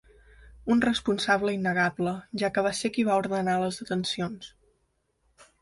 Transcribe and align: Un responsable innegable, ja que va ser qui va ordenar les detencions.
Un 0.75 0.79
responsable 0.85 1.53
innegable, 1.57 2.13
ja 2.45 2.51
que 2.57 2.65
va 2.69 2.73
ser 2.79 2.93
qui 2.97 3.05
va 3.11 3.21
ordenar 3.25 3.59
les 3.65 3.81
detencions. 3.83 4.53